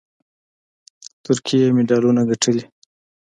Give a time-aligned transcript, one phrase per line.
[1.23, 2.63] ترکیې مډالونه ګټلي